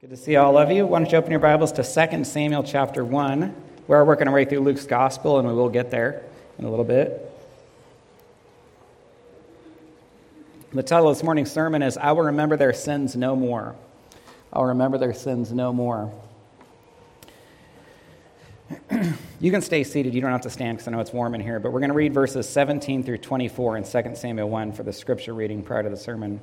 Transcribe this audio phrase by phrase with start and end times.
[0.00, 0.86] Good to see all of you.
[0.86, 3.52] Why don't you open your Bibles to 2 Samuel chapter 1.
[3.88, 6.22] We're working our way through Luke's gospel, and we will get there
[6.56, 7.28] in a little bit.
[10.72, 13.74] The title of this morning's sermon is I Will Remember Their Sins No More.
[14.52, 16.12] I'll remember their sins no more.
[19.40, 20.14] you can stay seated.
[20.14, 21.58] You don't have to stand because I know it's warm in here.
[21.58, 24.92] But we're going to read verses 17 through 24 in 2 Samuel 1 for the
[24.92, 26.40] scripture reading prior to the sermon.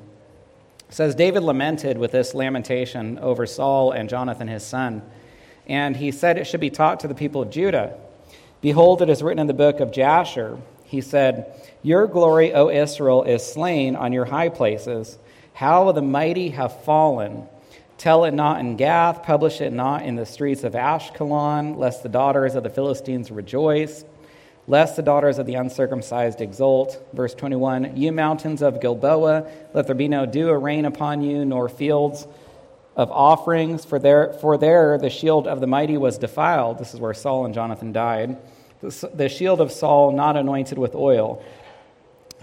[0.89, 5.01] It says David lamented with this lamentation over Saul and Jonathan his son,
[5.67, 7.97] and he said it should be taught to the people of Judah.
[8.61, 10.57] Behold, it is written in the book of Jasher.
[10.85, 15.17] He said, Your glory, O Israel, is slain on your high places.
[15.53, 17.47] How the mighty have fallen.
[17.97, 22.09] Tell it not in Gath, publish it not in the streets of Ashkelon, lest the
[22.09, 24.03] daughters of the Philistines rejoice
[24.67, 27.05] lest the daughters of the uncircumcised exult.
[27.13, 31.45] Verse 21 You mountains of Gilboa, let there be no dew or rain upon you,
[31.45, 32.27] nor fields
[32.95, 36.77] of offerings, for there, for there the shield of the mighty was defiled.
[36.77, 38.37] This is where Saul and Jonathan died.
[38.81, 41.43] The shield of Saul not anointed with oil.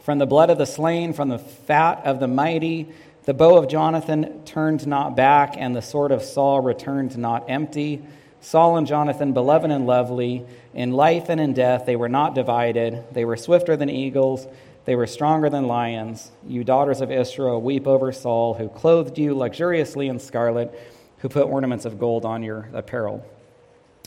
[0.02, 2.88] From the blood of the slain, from the fat of the mighty,
[3.24, 8.02] the bow of Jonathan turned not back, and the sword of Saul returned not empty.
[8.42, 13.04] Saul and Jonathan, beloved and lovely, in life and in death, they were not divided.
[13.12, 14.48] They were swifter than eagles.
[14.84, 16.32] They were stronger than lions.
[16.44, 20.76] You daughters of Israel, weep over Saul, who clothed you luxuriously in scarlet,
[21.18, 23.24] who put ornaments of gold on your apparel.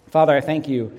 [0.09, 0.91] Father, I thank you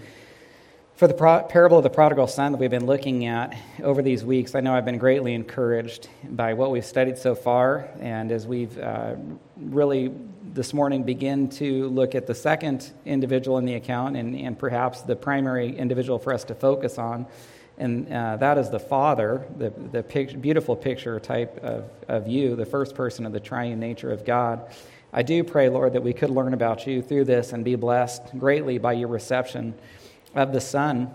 [0.95, 4.55] for the parable of the prodigal son that we've been looking at over these weeks.
[4.55, 8.79] I know I've been greatly encouraged by what we've studied so far, and as we've
[8.79, 9.17] uh,
[9.59, 10.11] really
[10.55, 15.03] this morning begin to look at the second individual in the account and, and perhaps
[15.03, 17.27] the primary individual for us to focus on.
[17.79, 22.57] And uh, that is the Father, the, the pic- beautiful picture type of, of you,
[22.57, 24.71] the first person of the triune nature of God.
[25.13, 28.39] I do pray, Lord, that we could learn about you through this and be blessed
[28.39, 29.75] greatly by your reception
[30.35, 31.11] of the Son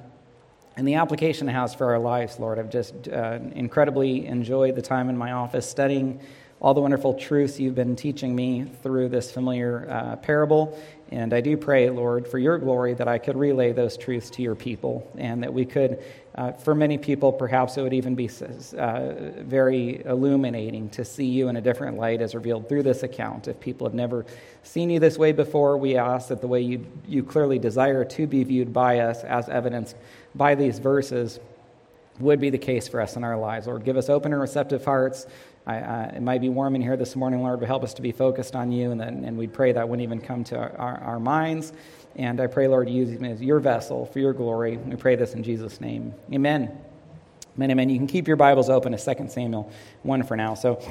[0.77, 2.57] and the application it has for our lives, Lord.
[2.57, 6.21] I've just uh, incredibly enjoyed the time in my office studying
[6.61, 10.79] all the wonderful truths you've been teaching me through this familiar uh, parable.
[11.09, 14.43] And I do pray, Lord, for your glory, that I could relay those truths to
[14.43, 16.03] your people and that we could,
[16.35, 18.29] uh, for many people, perhaps it would even be
[18.77, 23.47] uh, very illuminating to see you in a different light as revealed through this account.
[23.47, 24.25] If people have never
[24.61, 28.27] seen you this way before, we ask that the way you, you clearly desire to
[28.27, 29.95] be viewed by us, as evidenced
[30.35, 31.39] by these verses,
[32.19, 33.67] would be the case for us in our lives.
[33.67, 35.25] Lord, give us open and receptive hearts
[35.65, 38.01] I, I, it might be warm in here this morning, Lord, but help us to
[38.01, 38.91] be focused on you.
[38.91, 41.71] And, then, and we pray that wouldn't even come to our, our minds.
[42.15, 44.77] And I pray, Lord, use as your vessel for your glory.
[44.77, 46.13] We pray this in Jesus' name.
[46.33, 46.77] Amen.
[47.55, 47.89] Amen, amen.
[47.89, 49.71] You can keep your Bibles open to 2 Samuel
[50.03, 50.55] 1 for now.
[50.55, 50.81] So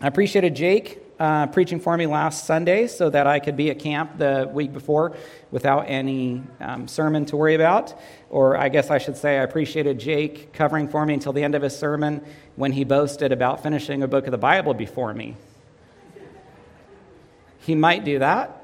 [0.00, 3.78] I appreciated Jake uh, preaching for me last Sunday so that I could be at
[3.78, 5.16] camp the week before
[5.50, 7.94] without any um, sermon to worry about.
[8.30, 11.54] Or I guess I should say, I appreciated Jake covering for me until the end
[11.54, 12.24] of his sermon
[12.56, 15.36] when he boasted about finishing a book of the Bible before me.
[17.60, 18.62] He might do that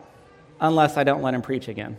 [0.61, 1.97] unless I don't let him preach again.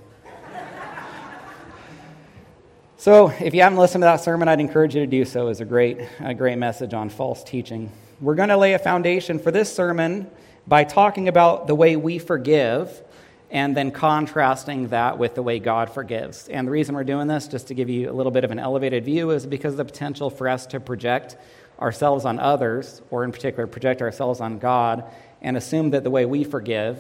[2.98, 5.48] So, if you haven't listened to that sermon, I'd encourage you to do so.
[5.48, 7.92] It's a great, a great message on false teaching.
[8.22, 10.30] We're going to lay a foundation for this sermon
[10.68, 13.02] by talking about the way we forgive
[13.50, 16.48] and then contrasting that with the way God forgives.
[16.48, 18.60] And the reason we're doing this, just to give you a little bit of an
[18.60, 21.36] elevated view, is because of the potential for us to project
[21.80, 25.04] ourselves on others, or in particular, project ourselves on God,
[25.42, 27.00] and assume that the way we forgive,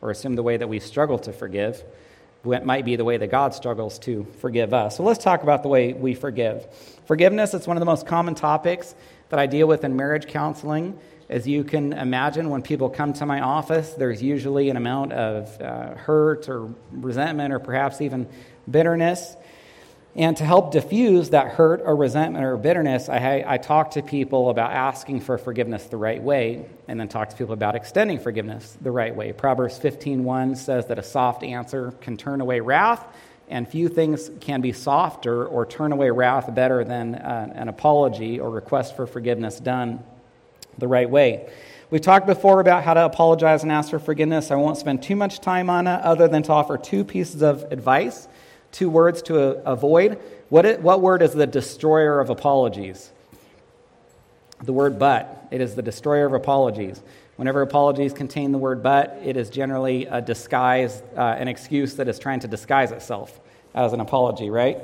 [0.00, 1.82] or assume the way that we struggle to forgive,
[2.44, 4.98] might be the way that God struggles to forgive us.
[4.98, 6.64] So let's talk about the way we forgive.
[7.06, 8.94] Forgiveness is one of the most common topics
[9.30, 10.98] that I deal with in marriage counseling.
[11.28, 15.60] As you can imagine, when people come to my office, there's usually an amount of
[15.60, 18.28] uh, hurt or resentment or perhaps even
[18.68, 19.36] bitterness.
[20.16, 24.50] And to help diffuse that hurt or resentment or bitterness, I, I talk to people
[24.50, 28.76] about asking for forgiveness the right way, and then talk to people about extending forgiveness
[28.80, 29.32] the right way.
[29.32, 33.06] Proverbs 15:1 says that a soft answer can turn away wrath,
[33.50, 38.38] and few things can be softer or turn away wrath better than uh, an apology
[38.40, 40.02] or request for forgiveness done
[40.78, 41.50] the right way.
[41.90, 44.52] We've talked before about how to apologize and ask for forgiveness.
[44.52, 47.64] I won't spend too much time on it other than to offer two pieces of
[47.72, 48.28] advice,
[48.70, 49.36] two words to
[49.68, 50.20] avoid.
[50.48, 53.10] What, it, what word is the destroyer of apologies?
[54.62, 55.48] The word but.
[55.50, 57.02] It is the destroyer of apologies.
[57.40, 62.06] Whenever apologies contain the word but, it is generally a disguise, uh, an excuse that
[62.06, 63.40] is trying to disguise itself
[63.74, 64.76] as an apology, right?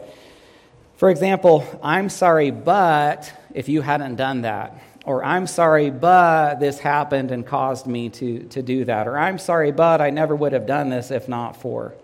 [0.96, 6.80] For example, I'm sorry, but if you hadn't done that, Or I'm sorry, but this
[6.80, 9.06] happened and caused me to, to do that.
[9.06, 11.94] Or I'm sorry, but I never would have done this if not for.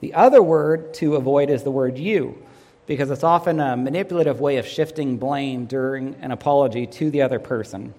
[0.00, 2.42] The other word to avoid is the word you,
[2.86, 7.38] because it's often a manipulative way of shifting blame during an apology to the other
[7.38, 7.92] person.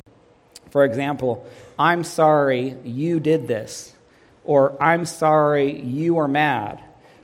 [0.71, 1.45] For example,
[1.77, 3.93] I'm sorry you did this,
[4.43, 6.81] or I'm sorry you were mad,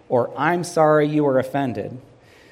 [0.10, 1.98] or I'm sorry you were offended.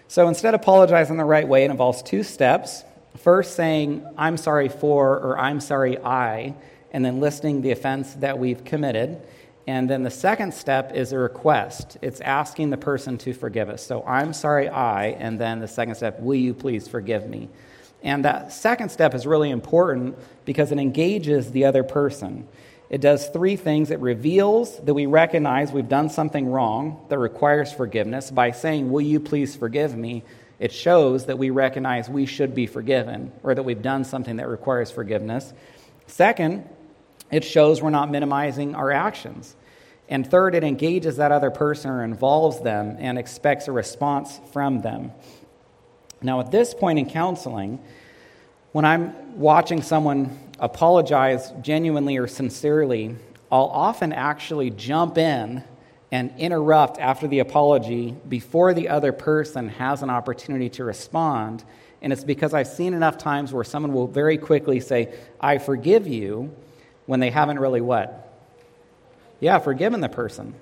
[0.08, 2.84] So instead of apologizing the right way, it involves two steps.
[3.18, 6.56] First, saying, I'm sorry for, or I'm sorry I,
[6.92, 9.22] and then listing the offense that we've committed.
[9.68, 11.98] And then the second step is a request.
[12.02, 13.86] It's asking the person to forgive us.
[13.86, 17.50] So I'm sorry, I, and then the second step, will you please forgive me?
[18.06, 20.16] And that second step is really important
[20.46, 22.48] because it engages the other person.
[22.88, 23.90] It does three things.
[23.90, 28.30] It reveals that we recognize we've done something wrong that requires forgiveness.
[28.30, 30.24] By saying, Will you please forgive me?
[30.60, 34.48] It shows that we recognize we should be forgiven or that we've done something that
[34.48, 35.52] requires forgiveness.
[36.06, 36.70] Second,
[37.32, 39.56] it shows we're not minimizing our actions.
[40.08, 44.82] And third, it engages that other person or involves them and expects a response from
[44.82, 45.12] them.
[46.26, 47.80] Now, at this point in counseling,
[48.72, 53.16] when I'm watching someone apologize genuinely or sincerely,
[53.52, 55.64] I'll often actually jump in
[56.12, 61.64] and interrupt after the apology before the other person has an opportunity to respond.
[62.02, 66.08] And it's because I've seen enough times where someone will very quickly say, I forgive
[66.08, 66.56] you,
[67.06, 68.32] when they haven't really what?
[69.40, 70.56] Yeah, forgiven the person.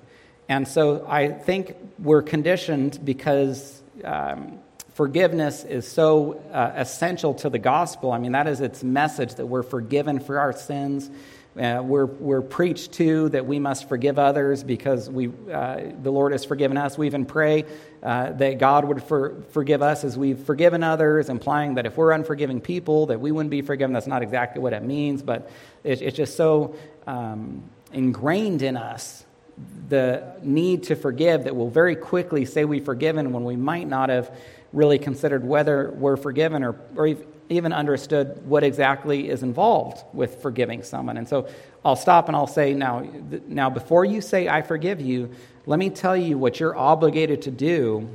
[0.48, 4.58] And so I think we're conditioned because um,
[4.94, 8.12] forgiveness is so uh, essential to the gospel.
[8.12, 11.10] I mean, that is its message that we're forgiven for our sins.
[11.58, 16.32] Uh, we're, we're preached to that we must forgive others because we, uh, the Lord
[16.32, 16.98] has forgiven us.
[16.98, 17.64] We even pray
[18.02, 22.10] uh, that God would for, forgive us as we've forgiven others, implying that if we're
[22.10, 23.92] unforgiving people, that we wouldn't be forgiven.
[23.92, 25.48] That's not exactly what it means, but
[25.84, 26.74] it, it's just so
[27.06, 27.62] um,
[27.92, 29.23] ingrained in us
[29.88, 34.08] the need to forgive that we'll very quickly say we've forgiven when we might not
[34.08, 34.36] have
[34.72, 37.14] really considered whether we're forgiven or, or
[37.48, 41.16] even understood what exactly is involved with forgiving someone.
[41.16, 41.48] And so
[41.84, 43.06] I'll stop and I'll say, now,
[43.46, 45.30] now before you say, I forgive you,
[45.66, 48.08] let me tell you what you're obligated to do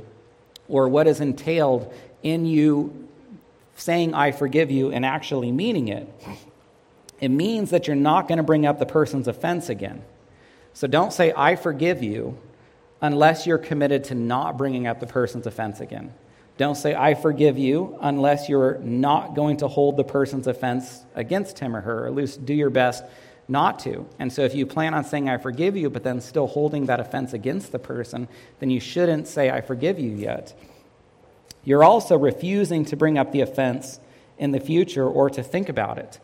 [0.68, 1.92] or what is entailed
[2.22, 3.08] in you
[3.76, 6.08] saying, I forgive you, and actually meaning it.
[7.20, 10.02] It means that you're not going to bring up the person's offense again.
[10.80, 12.38] So don't say, I forgive you,
[13.02, 16.14] unless you're committed to not bringing up the person's offense again.
[16.56, 21.58] Don't say, I forgive you, unless you're not going to hold the person's offense against
[21.58, 23.04] him or her, or at least do your best
[23.46, 24.06] not to.
[24.18, 26.98] And so if you plan on saying, I forgive you, but then still holding that
[26.98, 28.26] offense against the person,
[28.58, 30.58] then you shouldn't say, I forgive you yet.
[31.62, 34.00] You're also refusing to bring up the offense
[34.38, 36.20] in the future or to think about it.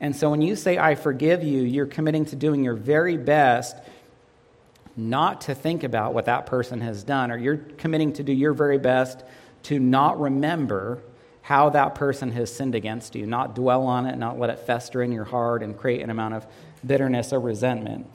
[0.00, 3.76] And so when you say, I forgive you, you're committing to doing your very best
[5.00, 8.52] not to think about what that person has done, or you're committing to do your
[8.52, 9.24] very best
[9.64, 11.02] to not remember
[11.42, 15.02] how that person has sinned against you, not dwell on it, not let it fester
[15.02, 16.46] in your heart and create an amount of
[16.86, 18.06] bitterness or resentment.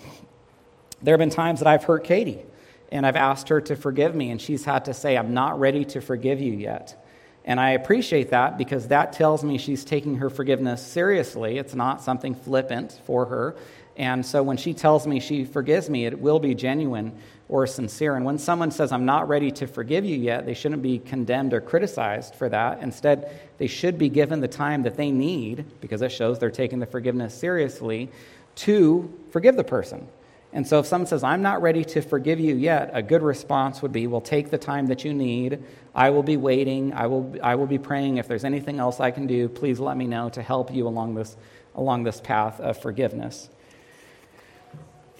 [1.01, 2.43] There have been times that I've hurt Katie
[2.91, 5.83] and I've asked her to forgive me, and she's had to say, I'm not ready
[5.85, 7.03] to forgive you yet.
[7.43, 11.57] And I appreciate that because that tells me she's taking her forgiveness seriously.
[11.57, 13.55] It's not something flippant for her.
[13.97, 17.17] And so when she tells me she forgives me, it will be genuine
[17.47, 18.15] or sincere.
[18.15, 21.53] And when someone says, I'm not ready to forgive you yet, they shouldn't be condemned
[21.53, 22.81] or criticized for that.
[22.81, 26.79] Instead, they should be given the time that they need, because it shows they're taking
[26.79, 28.09] the forgiveness seriously,
[28.55, 30.07] to forgive the person.
[30.51, 33.81] And so if someone says, I'm not ready to forgive you yet, a good response
[33.81, 35.61] would be, Well, take the time that you need.
[35.93, 36.93] I will be waiting.
[36.93, 38.17] I will, I will be praying.
[38.17, 41.15] If there's anything else I can do, please let me know to help you along
[41.15, 41.35] this,
[41.75, 43.49] along this path of forgiveness.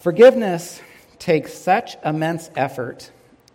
[0.06, 0.80] Forgiveness
[1.18, 3.10] takes such immense effort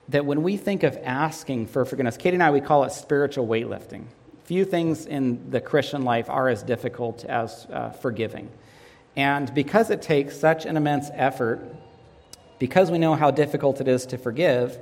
[0.09, 3.47] that when we think of asking for forgiveness, Katie and I, we call it spiritual
[3.47, 4.07] weightlifting.
[4.43, 8.51] Few things in the Christian life are as difficult as uh, forgiving.
[9.15, 11.65] And because it takes such an immense effort,
[12.59, 14.77] because we know how difficult it is to forgive,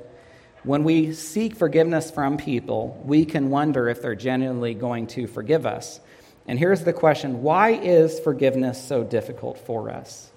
[0.64, 5.68] when we seek forgiveness from people, we can wonder if they're genuinely going to forgive
[5.68, 6.00] us.
[6.48, 10.29] And here's the question why is forgiveness so difficult for us?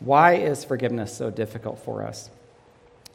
[0.00, 2.30] Why is forgiveness so difficult for us?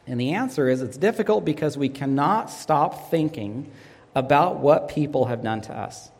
[0.06, 3.70] And the answer is it's difficult because we cannot stop thinking
[4.14, 6.10] about what people have done to us.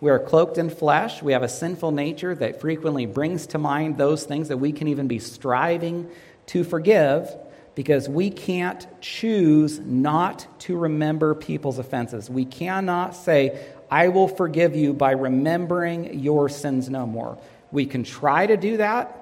[0.00, 1.22] We are cloaked in flesh.
[1.22, 4.88] We have a sinful nature that frequently brings to mind those things that we can
[4.88, 6.08] even be striving
[6.46, 7.34] to forgive
[7.74, 12.28] because we can't choose not to remember people's offenses.
[12.28, 17.38] We cannot say, I will forgive you by remembering your sins no more.
[17.70, 19.21] We can try to do that,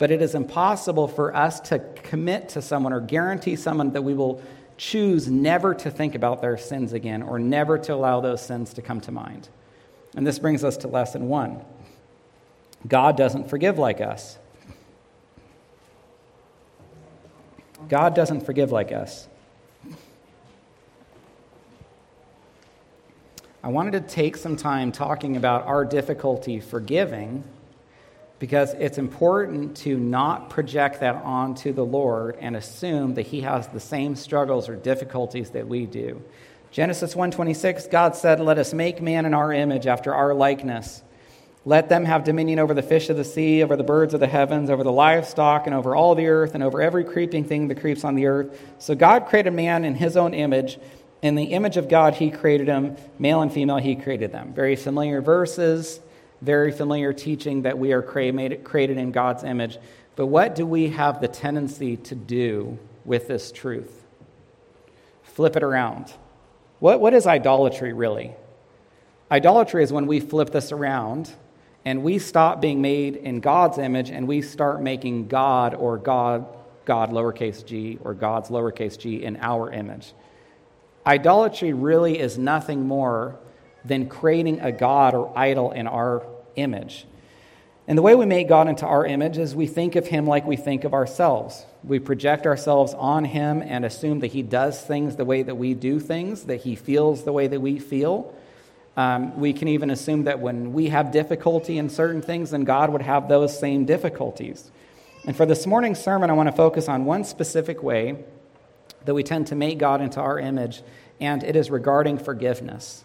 [0.00, 4.14] but it is impossible for us to commit to someone or guarantee someone that we
[4.14, 4.42] will
[4.78, 8.80] choose never to think about their sins again or never to allow those sins to
[8.80, 9.50] come to mind.
[10.16, 11.62] And this brings us to lesson one
[12.88, 14.38] God doesn't forgive like us.
[17.90, 19.28] God doesn't forgive like us.
[23.62, 27.44] I wanted to take some time talking about our difficulty forgiving
[28.40, 33.68] because it's important to not project that onto the Lord and assume that he has
[33.68, 36.22] the same struggles or difficulties that we do.
[36.72, 41.02] Genesis 1:26 God said, "Let us make man in our image after our likeness.
[41.66, 44.26] Let them have dominion over the fish of the sea, over the birds of the
[44.26, 47.80] heavens, over the livestock, and over all the earth, and over every creeping thing that
[47.80, 50.78] creeps on the earth." So God created man in his own image.
[51.20, 52.96] In the image of God, he created him.
[53.18, 54.54] Male and female, he created them.
[54.54, 56.00] Very familiar verses,
[56.42, 59.78] very familiar teaching that we are created in God's image.
[60.16, 64.04] But what do we have the tendency to do with this truth?
[65.22, 66.12] Flip it around.
[66.78, 68.32] What, what is idolatry really?
[69.30, 71.30] Idolatry is when we flip this around
[71.84, 76.46] and we stop being made in God's image and we start making God or God,
[76.84, 80.12] God lowercase g, or God's lowercase g in our image.
[81.06, 83.36] Idolatry really is nothing more
[83.84, 86.22] than creating a God or idol in our
[86.56, 87.06] image.
[87.88, 90.46] And the way we make God into our image is we think of Him like
[90.46, 91.64] we think of ourselves.
[91.82, 95.74] We project ourselves on Him and assume that He does things the way that we
[95.74, 98.32] do things, that He feels the way that we feel.
[98.96, 102.90] Um, we can even assume that when we have difficulty in certain things, then God
[102.90, 104.70] would have those same difficulties.
[105.26, 108.24] And for this morning's sermon, I want to focus on one specific way
[109.04, 110.82] that we tend to make God into our image,
[111.20, 113.04] and it is regarding forgiveness.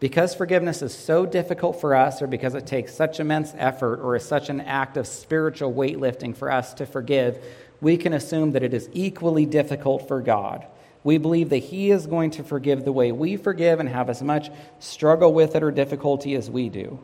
[0.00, 4.16] Because forgiveness is so difficult for us, or because it takes such immense effort, or
[4.16, 7.38] is such an act of spiritual weightlifting for us to forgive,
[7.82, 10.66] we can assume that it is equally difficult for God.
[11.04, 14.22] We believe that He is going to forgive the way we forgive and have as
[14.22, 16.98] much struggle with it or difficulty as we do.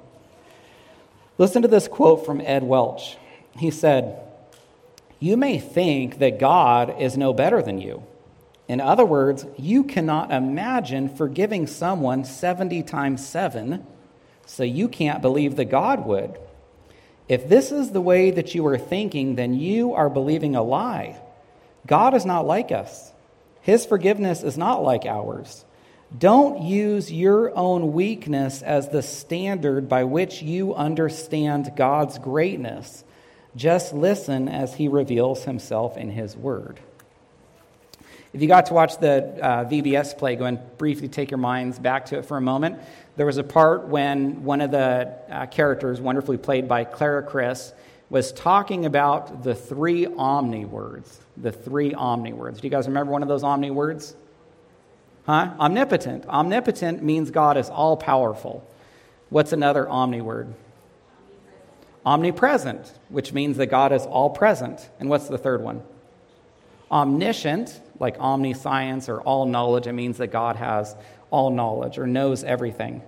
[1.37, 3.19] Listen to this quote from Ed Welch.
[3.59, 4.19] He said,
[5.21, 8.05] You may think that God is no better than you.
[8.68, 13.87] In other words, you cannot imagine forgiving someone 70 times 7,
[14.44, 16.38] so you can't believe that God would.
[17.28, 21.20] If this is the way that you are thinking, then you are believing a lie.
[21.87, 23.12] God is not like us,
[23.61, 25.64] His forgiveness is not like ours.
[26.16, 33.02] Don't use your own weakness as the standard by which you understand God's greatness.
[33.56, 36.78] Just listen as He reveals Himself in His Word.
[38.37, 41.78] If you got to watch the uh, VBS play, go and briefly take your minds
[41.78, 42.78] back to it for a moment.
[43.16, 47.73] There was a part when one of the uh, characters, wonderfully played by Clara Chris,
[48.11, 51.19] was talking about the three omni words.
[51.38, 52.61] The three omni words.
[52.61, 54.14] Do you guys remember one of those omni words?
[55.25, 55.55] Huh?
[55.59, 56.26] Omnipotent.
[56.26, 58.69] Omnipotent means God is all powerful.
[59.31, 60.52] What's another omni word?
[62.05, 64.90] Omnipresent, which means that God is all present.
[65.00, 65.83] And what's the third one?
[66.90, 69.87] Omniscient, like omniscience or all knowledge.
[69.87, 70.95] It means that God has
[71.31, 73.03] all knowledge or knows everything.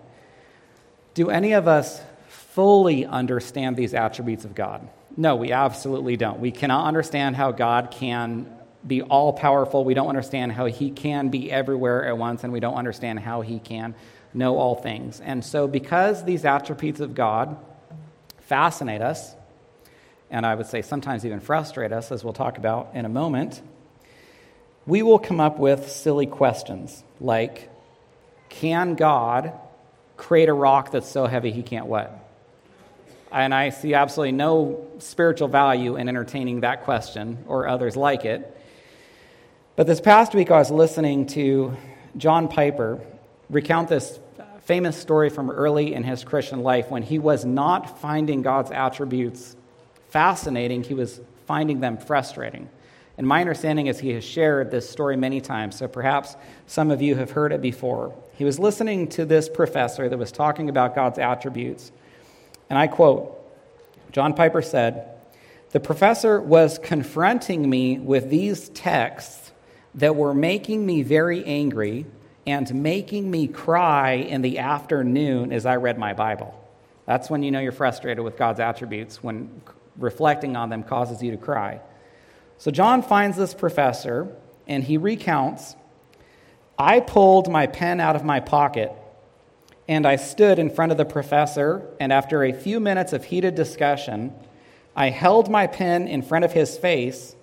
[1.14, 4.88] Do any of us fully understand these attributes of God?
[5.16, 6.40] No, we absolutely don't.
[6.40, 8.54] We cannot understand how God can
[8.87, 9.85] be all powerful.
[9.85, 13.40] We don't understand how he can be everywhere at once, and we don't understand how
[13.40, 13.95] he can
[14.33, 15.21] know all things.
[15.21, 17.57] And so, because these attributes of God
[18.42, 19.35] fascinate us,
[20.30, 23.62] and I would say sometimes even frustrate us, as we'll talk about in a moment,
[24.88, 27.68] we will come up with silly questions like
[28.49, 29.52] Can God
[30.16, 32.25] create a rock that's so heavy he can't what?
[33.30, 38.57] And I see absolutely no spiritual value in entertaining that question or others like it.
[39.76, 41.76] But this past week, I was listening to
[42.16, 42.99] John Piper
[43.50, 44.18] recount this
[44.62, 49.54] famous story from early in his Christian life when he was not finding God's attributes
[50.09, 52.71] fascinating, he was finding them frustrating.
[53.18, 57.02] And my understanding is he has shared this story many times, so perhaps some of
[57.02, 58.14] you have heard it before.
[58.34, 61.90] He was listening to this professor that was talking about God's attributes.
[62.70, 63.34] And I quote
[64.12, 65.08] John Piper said,
[65.70, 69.50] The professor was confronting me with these texts
[69.96, 72.06] that were making me very angry
[72.46, 76.54] and making me cry in the afternoon as I read my Bible.
[77.04, 79.60] That's when you know you're frustrated with God's attributes, when
[79.96, 81.80] reflecting on them causes you to cry.
[82.58, 84.34] So John finds this professor
[84.66, 85.76] and he recounts
[86.78, 88.92] I pulled my pen out of my pocket
[89.88, 93.54] and I stood in front of the professor, and after a few minutes of heated
[93.54, 94.34] discussion,
[94.94, 97.34] I held my pen in front of his face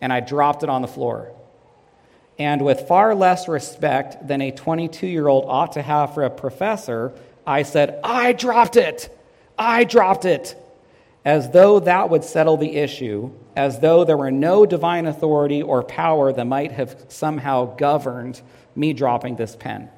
[0.00, 1.32] and I dropped it on the floor.
[2.38, 6.30] And with far less respect than a 22 year old ought to have for a
[6.30, 7.14] professor,
[7.46, 9.08] I said, I dropped it!
[9.58, 10.54] I dropped it!
[11.24, 15.82] As though that would settle the issue, as though there were no divine authority or
[15.82, 18.40] power that might have somehow governed
[18.76, 19.88] me dropping this pen.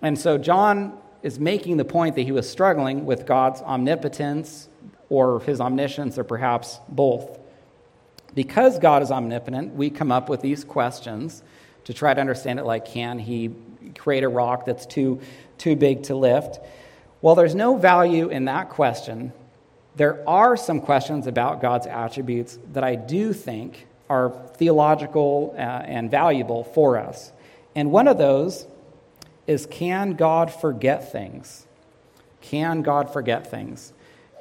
[0.00, 4.68] And so John is making the point that he was struggling with God's omnipotence
[5.08, 7.38] or his omniscience, or perhaps both.
[8.34, 11.42] Because God is omnipotent, we come up with these questions
[11.84, 13.52] to try to understand it like can he
[13.96, 15.20] create a rock that's too,
[15.58, 16.58] too big to lift?
[17.22, 19.32] Well, there's no value in that question.
[19.96, 26.10] There are some questions about God's attributes that I do think are theological uh, and
[26.10, 27.32] valuable for us.
[27.74, 28.66] And one of those
[29.46, 31.66] is can God forget things?
[32.40, 33.92] Can God forget things?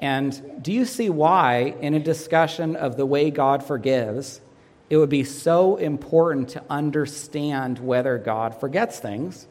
[0.01, 4.41] And do you see why, in a discussion of the way God forgives,
[4.89, 9.47] it would be so important to understand whether God forgets things,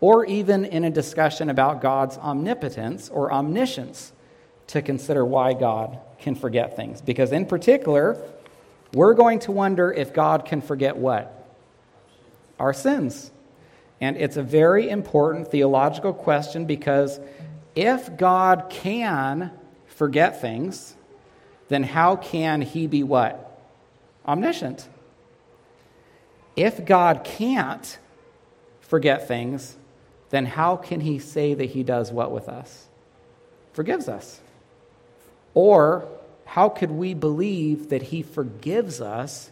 [0.00, 4.12] or even in a discussion about God's omnipotence or omniscience,
[4.72, 7.02] to consider why God can forget things?
[7.02, 8.16] Because, in particular,
[8.94, 11.46] we're going to wonder if God can forget what?
[12.58, 13.30] Our sins.
[14.00, 17.20] And it's a very important theological question because
[17.74, 19.50] if God can
[19.86, 20.94] forget things,
[21.68, 23.60] then how can he be what?
[24.26, 24.88] Omniscient.
[26.56, 27.98] If God can't
[28.80, 29.76] forget things,
[30.30, 32.88] then how can he say that he does what with us?
[33.74, 34.40] Forgives us.
[35.54, 36.08] Or
[36.44, 39.50] how could we believe that he forgives us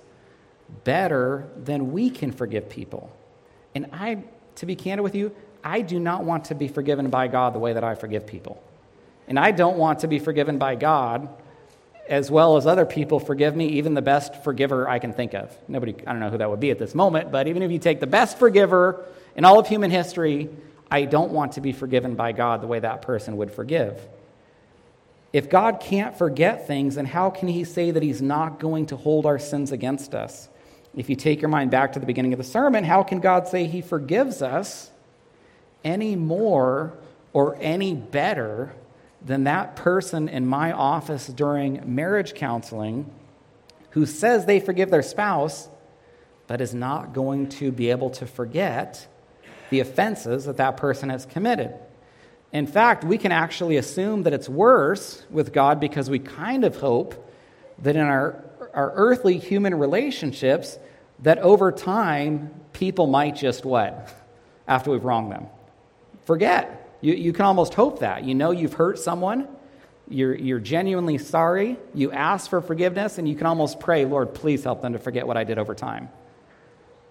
[0.85, 3.15] better than we can forgive people?
[3.75, 4.25] And I
[4.57, 7.59] to be candid with you, I do not want to be forgiven by God the
[7.59, 8.63] way that I forgive people.
[9.29, 11.29] And I don't want to be forgiven by God
[12.09, 15.57] as well as other people forgive me, even the best forgiver I can think of.
[15.69, 17.79] Nobody, I don't know who that would be at this moment, but even if you
[17.79, 20.51] take the best forgiver in all of human history,
[20.91, 24.01] I don't want to be forgiven by God the way that person would forgive.
[25.33, 28.97] If God can't forget things, then how can He say that He's not going to
[28.97, 30.49] hold our sins against us?
[30.97, 33.47] If you take your mind back to the beginning of the sermon, how can God
[33.47, 34.91] say He forgives us
[35.85, 36.95] any more
[37.33, 38.73] or any better
[39.25, 43.11] than that person in my office during marriage counseling
[43.91, 45.69] who says they forgive their spouse
[46.47, 49.07] but is not going to be able to forget
[49.69, 51.73] the offenses that that person has committed?
[52.53, 56.77] In fact, we can actually assume that it's worse with God because we kind of
[56.77, 57.31] hope
[57.79, 60.79] that in our our earthly human relationships
[61.21, 64.15] that over time people might just what?
[64.69, 65.47] After we've wronged them.
[66.25, 66.77] Forget.
[67.01, 68.25] You, you can almost hope that.
[68.25, 69.49] You know you've hurt someone,
[70.09, 74.63] you're, you're genuinely sorry, you ask for forgiveness, and you can almost pray, Lord, please
[74.63, 76.11] help them to forget what I did over time.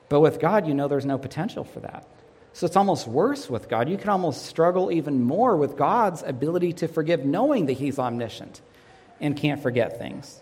[0.07, 2.05] But with God, you know there's no potential for that.
[2.53, 3.89] So it's almost worse with God.
[3.89, 8.61] You can almost struggle even more with God's ability to forgive, knowing that He's omniscient
[9.21, 10.41] and can't forget things.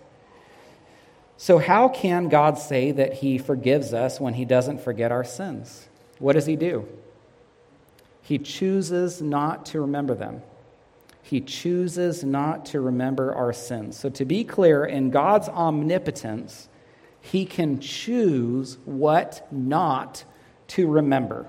[1.38, 5.88] So, how can God say that He forgives us when He doesn't forget our sins?
[6.18, 6.88] What does He do?
[8.22, 10.42] He chooses not to remember them.
[11.22, 14.00] He chooses not to remember our sins.
[14.00, 16.70] So, to be clear, in God's omnipotence,
[17.22, 20.24] He can choose what not
[20.70, 21.48] to remember.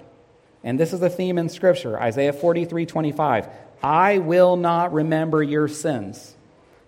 [0.64, 3.48] And this is a theme in Scripture Isaiah 43 25.
[3.82, 6.34] I will not remember your sins.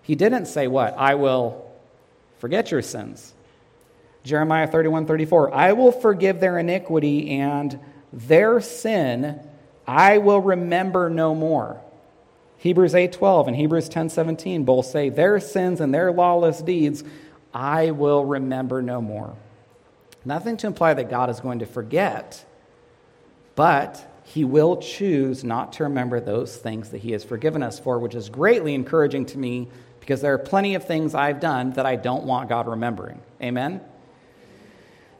[0.01, 0.97] He didn't say what?
[0.97, 1.71] I will
[2.41, 3.35] Forget your sins.
[4.23, 5.53] Jeremiah 31 34.
[5.53, 7.79] I will forgive their iniquity and
[8.11, 9.39] their sin
[9.85, 11.79] I will remember no more.
[12.57, 17.03] Hebrews 8:12 and Hebrews 10:17 both say their sins and their lawless deeds
[17.53, 19.33] I will remember no more.
[20.25, 22.43] Nothing to imply that God is going to forget,
[23.55, 27.99] but he will choose not to remember those things that he has forgiven us for,
[27.99, 29.67] which is greatly encouraging to me
[29.99, 33.21] because there are plenty of things I've done that I don't want God remembering.
[33.41, 33.81] Amen?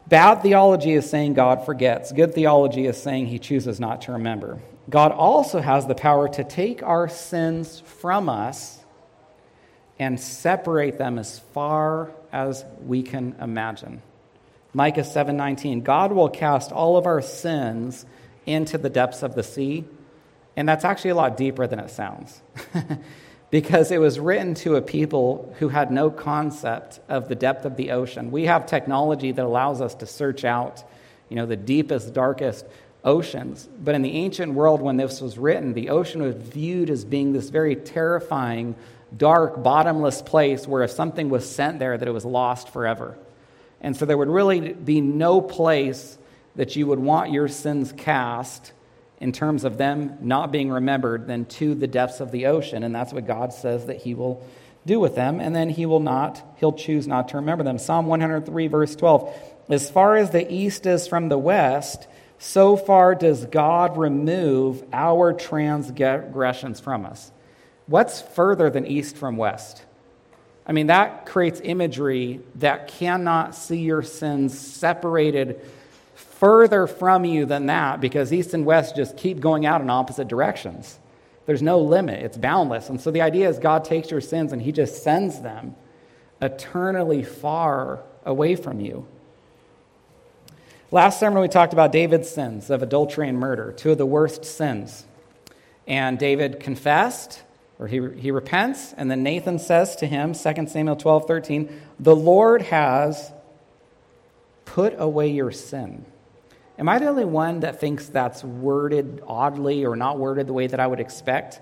[0.07, 2.11] Bad theology is saying God forgets.
[2.11, 4.59] Good theology is saying he chooses not to remember.
[4.89, 8.83] God also has the power to take our sins from us
[9.99, 14.01] and separate them as far as we can imagine.
[14.73, 18.05] Micah 7:19 God will cast all of our sins
[18.45, 19.85] into the depths of the sea.
[20.55, 22.41] And that's actually a lot deeper than it sounds.
[23.51, 27.75] because it was written to a people who had no concept of the depth of
[27.75, 28.31] the ocean.
[28.31, 30.83] We have technology that allows us to search out,
[31.29, 32.65] you know, the deepest, darkest
[33.03, 33.67] oceans.
[33.77, 37.33] But in the ancient world, when this was written, the ocean was viewed as being
[37.33, 38.75] this very terrifying,
[39.15, 43.17] dark, bottomless place where if something was sent there, that it was lost forever.
[43.81, 46.17] And so there would really be no place
[46.55, 48.71] that you would want your sins cast
[49.19, 52.83] in terms of them not being remembered than to the depths of the ocean.
[52.83, 54.45] And that's what God says that He will
[54.85, 55.39] do with them.
[55.39, 57.77] And then He will not, He'll choose not to remember them.
[57.77, 59.35] Psalm 103, verse 12.
[59.69, 62.07] As far as the east is from the west,
[62.39, 67.31] so far does God remove our transgressions from us.
[67.85, 69.85] What's further than east from west?
[70.65, 75.61] I mean, that creates imagery that cannot see your sins separated
[76.13, 80.27] further from you than that because east and west just keep going out in opposite
[80.27, 80.97] directions.
[81.45, 82.89] There's no limit, it's boundless.
[82.89, 85.75] And so the idea is God takes your sins and he just sends them
[86.41, 89.05] eternally far away from you.
[90.91, 94.43] Last sermon, we talked about David's sins of adultery and murder, two of the worst
[94.43, 95.05] sins.
[95.87, 97.41] And David confessed,
[97.81, 102.15] or he, he repents, and then Nathan says to him, 2 Samuel 12, 13, The
[102.15, 103.33] Lord has
[104.65, 106.05] put away your sin.
[106.77, 110.67] Am I the only one that thinks that's worded oddly or not worded the way
[110.67, 111.59] that I would expect?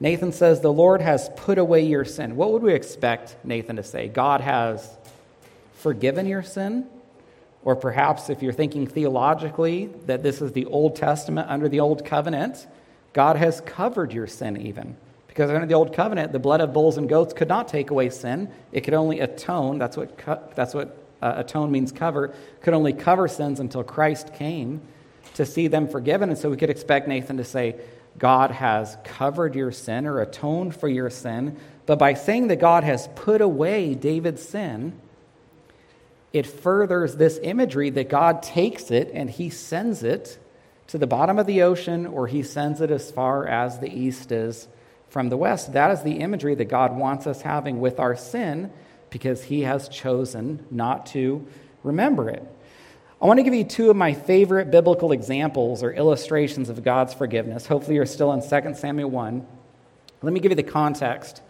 [0.00, 2.34] Nathan says, The Lord has put away your sin.
[2.34, 4.08] What would we expect Nathan to say?
[4.08, 4.98] God has
[5.74, 6.88] forgiven your sin?
[7.62, 12.04] Or perhaps if you're thinking theologically that this is the Old Testament under the Old
[12.04, 12.66] Covenant,
[13.12, 14.96] God has covered your sin even.
[15.34, 18.08] Because under the Old Covenant, the blood of bulls and goats could not take away
[18.08, 18.48] sin.
[18.70, 19.78] It could only atone.
[19.78, 20.16] That's what,
[20.54, 22.32] that's what uh, atone means cover.
[22.60, 24.80] Could only cover sins until Christ came
[25.34, 26.28] to see them forgiven.
[26.28, 27.74] And so we could expect Nathan to say,
[28.16, 31.56] God has covered your sin or atoned for your sin.
[31.84, 35.00] But by saying that God has put away David's sin,
[36.32, 40.38] it furthers this imagery that God takes it and he sends it
[40.86, 44.30] to the bottom of the ocean or he sends it as far as the east
[44.30, 44.68] is
[45.14, 45.74] from the west.
[45.74, 48.72] That is the imagery that God wants us having with our sin
[49.10, 51.46] because he has chosen not to
[51.84, 52.42] remember it.
[53.22, 57.14] I want to give you two of my favorite biblical examples or illustrations of God's
[57.14, 57.64] forgiveness.
[57.64, 59.46] Hopefully, you're still in 2 Samuel 1.
[60.22, 61.42] Let me give you the context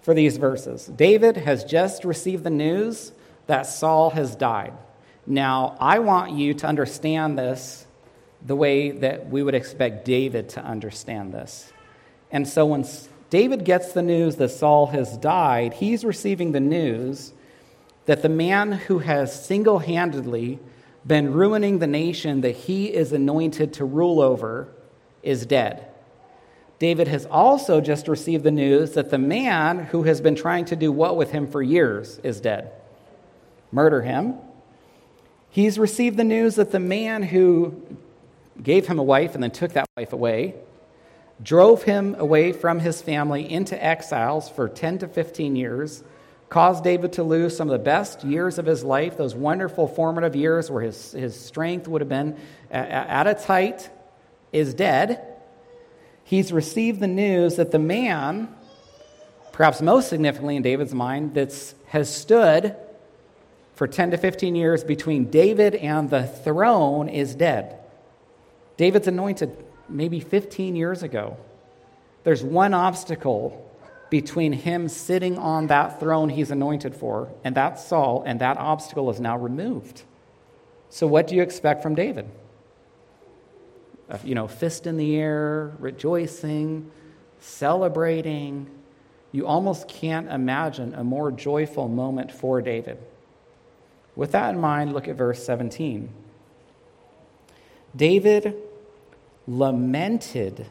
[0.00, 0.86] for these verses.
[0.86, 3.10] David has just received the news
[3.48, 4.74] that Saul has died.
[5.26, 7.84] Now, I want you to understand this
[8.46, 11.72] the way that we would expect David to understand this.
[12.30, 12.84] And so when
[13.30, 17.32] David gets the news that Saul has died, he's receiving the news
[18.06, 20.58] that the man who has single handedly
[21.06, 24.68] been ruining the nation that he is anointed to rule over
[25.22, 25.86] is dead.
[26.78, 30.76] David has also just received the news that the man who has been trying to
[30.76, 32.72] do what with him for years is dead
[33.70, 34.34] murder him.
[35.50, 37.82] He's received the news that the man who
[38.62, 40.54] gave him a wife and then took that wife away
[41.42, 46.02] drove him away from his family into exiles for 10 to 15 years,
[46.48, 50.34] caused David to lose some of the best years of his life, those wonderful formative
[50.34, 52.36] years where his, his strength would have been
[52.70, 53.90] at its height,
[54.52, 55.22] is dead.
[56.24, 58.48] He's received the news that the man,
[59.52, 62.74] perhaps most significantly in David's mind, that has stood
[63.74, 67.78] for 10 to 15 years between David and the throne is dead.
[68.76, 69.56] David's anointed
[69.88, 71.36] maybe 15 years ago.
[72.24, 73.64] There's one obstacle
[74.10, 79.10] between him sitting on that throne he's anointed for and that Saul, and that obstacle
[79.10, 80.02] is now removed.
[80.90, 82.28] So, what do you expect from David?
[84.24, 86.90] You know, fist in the air, rejoicing,
[87.40, 88.70] celebrating.
[89.32, 92.96] You almost can't imagine a more joyful moment for David.
[94.16, 96.08] With that in mind, look at verse 17.
[97.94, 98.54] David
[99.48, 100.66] lamented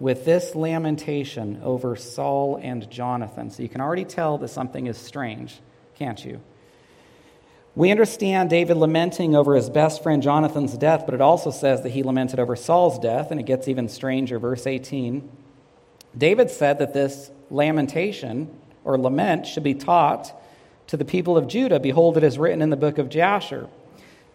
[0.00, 3.50] with this lamentation over Saul and Jonathan.
[3.50, 5.60] So you can already tell that something is strange,
[5.94, 6.40] can't you?
[7.74, 11.90] We understand David lamenting over his best friend Jonathan's death, but it also says that
[11.90, 14.38] he lamented over Saul's death, and it gets even stranger.
[14.38, 15.28] Verse 18
[16.16, 18.48] David said that this lamentation
[18.84, 20.32] or lament should be taught
[20.86, 23.68] to the people of Judah, Behold, it is written in the book of Jasher.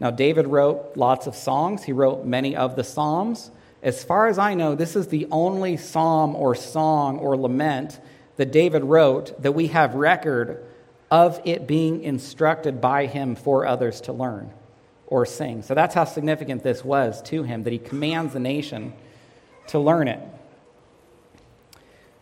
[0.02, 3.52] Now, David wrote lots of songs, he wrote many of the Psalms.
[3.84, 8.00] As far as I know, this is the only psalm or song or lament
[8.38, 10.66] that David wrote that we have record
[11.12, 14.52] of it being instructed by him for others to learn
[15.06, 15.62] or sing.
[15.62, 18.94] So that's how significant this was to him, that he commands the nation
[19.68, 20.20] to learn it.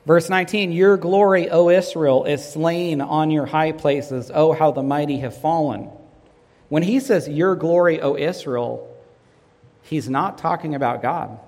[0.06, 4.30] Verse 19 Your glory, O Israel, is slain on your high places.
[4.34, 5.92] Oh, how the mighty have fallen.
[6.70, 8.96] When he says, Your glory, O Israel,
[9.82, 11.40] he's not talking about God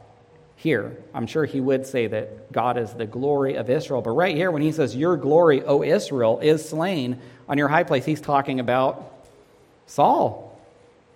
[0.55, 0.97] here.
[1.13, 4.01] I'm sure he would say that God is the glory of Israel.
[4.01, 7.83] But right here, when he says, Your glory, O Israel, is slain on your high
[7.83, 9.27] place, he's talking about
[9.85, 10.59] Saul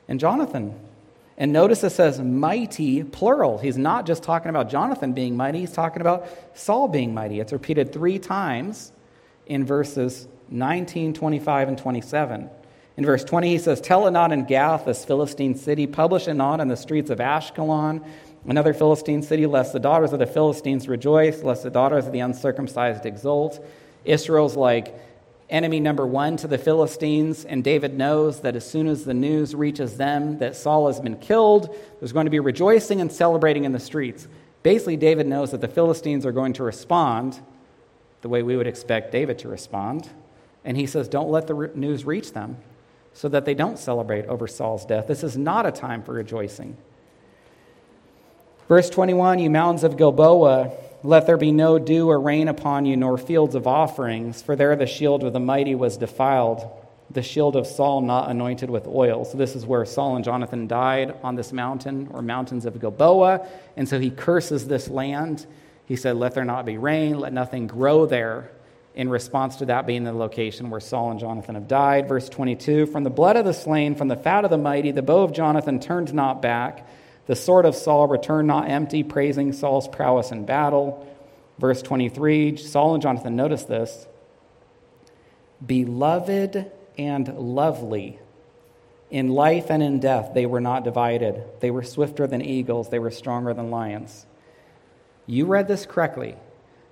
[0.07, 0.79] and Jonathan.
[1.37, 3.57] And notice it says mighty, plural.
[3.57, 7.39] He's not just talking about Jonathan being mighty, he's talking about Saul being mighty.
[7.39, 8.91] It's repeated three times
[9.45, 12.49] in verses 19, 25, and 27.
[12.97, 16.69] In verse 20, he says, Tell not in Gath, this Philistine city, publish not in
[16.69, 18.05] the streets of Ashkelon,
[18.47, 22.19] another Philistine city, lest the daughters of the Philistines rejoice, lest the daughters of the
[22.19, 23.63] uncircumcised exult.
[24.05, 24.97] Israel's like
[25.49, 29.53] enemy number one to the Philistines, and David knows that as soon as the news
[29.53, 33.73] reaches them that Saul has been killed, there's going to be rejoicing and celebrating in
[33.73, 34.27] the streets.
[34.63, 37.39] Basically, David knows that the Philistines are going to respond
[38.21, 40.09] the way we would expect David to respond.
[40.63, 42.57] And he says, Don't let the news reach them
[43.15, 45.07] so that they don't celebrate over Saul's death.
[45.07, 46.75] This is not a time for rejoicing.
[48.67, 52.97] Verse 21 You mountains of Gilboa, let there be no dew or rain upon you,
[52.97, 56.69] nor fields of offerings, for there the shield of the mighty was defiled,
[57.09, 59.23] the shield of Saul not anointed with oil.
[59.23, 63.47] So, this is where Saul and Jonathan died on this mountain, or mountains of Gilboa.
[63.77, 65.47] And so he curses this land.
[65.85, 68.51] He said, Let there not be rain, let nothing grow there,
[68.95, 72.07] in response to that being the location where Saul and Jonathan have died.
[72.07, 75.01] Verse 22 From the blood of the slain, from the fat of the mighty, the
[75.01, 76.87] bow of Jonathan turned not back.
[77.27, 81.05] The sword of Saul returned not empty, praising Saul's prowess in battle.
[81.59, 84.07] Verse 23 Saul and Jonathan, notice this.
[85.65, 88.19] Beloved and lovely.
[89.11, 91.43] In life and in death, they were not divided.
[91.59, 94.25] They were swifter than eagles, they were stronger than lions.
[95.27, 96.35] You read this correctly.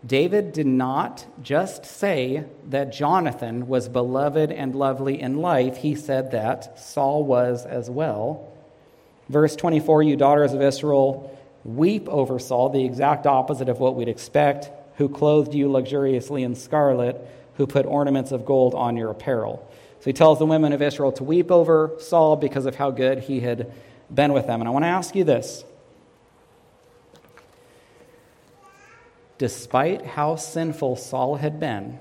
[0.06, 6.32] David did not just say that Jonathan was beloved and lovely in life, he said
[6.32, 8.52] that Saul was as well.
[9.30, 14.10] Verse 24 You daughters of Israel, weep over Saul, the exact opposite of what we'd
[14.10, 17.16] expect, who clothed you luxuriously in scarlet,
[17.56, 19.66] who put ornaments of gold on your apparel.
[20.02, 23.20] So he tells the women of Israel to weep over Saul because of how good
[23.20, 23.72] he had
[24.14, 24.60] been with them.
[24.60, 25.64] And I want to ask you this.
[29.38, 32.00] Despite how sinful Saul had been,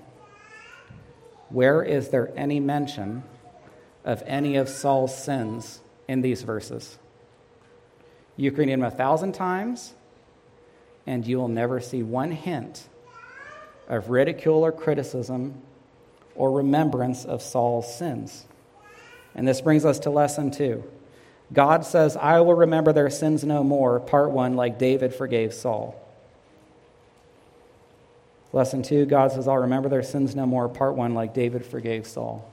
[1.49, 3.23] where is there any mention
[4.05, 6.99] of any of Saul's sins in these verses?
[8.37, 9.95] You can read them a thousand times,
[11.07, 12.89] and you will never see one hint
[13.89, 15.61] of ridicule or criticism
[16.35, 18.47] or remembrance of Saul's sins.
[19.35, 20.85] And this brings us to lesson two.
[21.53, 26.02] God says, I will remember their sins no more, part one, like David forgave Saul.
[28.53, 32.07] Lesson two, God says, I'll remember their sins no more, part one, like David forgave
[32.07, 32.49] Saul.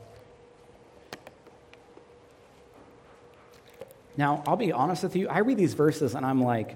[4.16, 6.76] Now, I'll be honest with you, I read these verses and I'm like,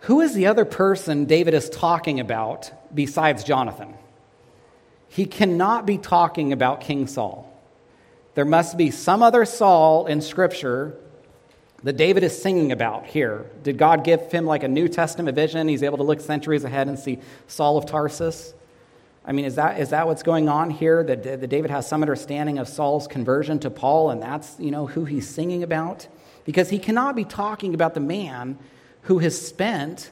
[0.00, 3.94] who is the other person David is talking about besides Jonathan?
[5.08, 7.52] He cannot be talking about King Saul.
[8.34, 10.98] There must be some other Saul in Scripture
[11.86, 13.46] that David is singing about here.
[13.62, 15.68] Did God give him like a New Testament vision?
[15.68, 18.54] He's able to look centuries ahead and see Saul of Tarsus.
[19.24, 21.04] I mean, is that, is that what's going on here?
[21.04, 24.88] That, that David has some understanding of Saul's conversion to Paul, and that's, you know,
[24.88, 26.08] who he's singing about?
[26.44, 28.58] Because he cannot be talking about the man
[29.02, 30.10] who has spent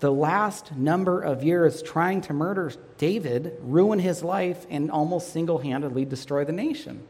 [0.00, 5.58] the last number of years trying to murder David, ruin his life, and almost single
[5.58, 7.06] handedly destroy the nation.